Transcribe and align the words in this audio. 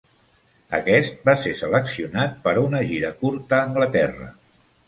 Aquest 0.77 1.19
va 1.29 1.35
ser 1.43 1.53
seleccionat 1.59 2.35
per 2.47 2.57
a 2.57 2.65
una 2.71 2.81
gira 2.93 3.15
curta 3.23 3.61
a 3.63 3.69
Anglaterra. 3.71 4.33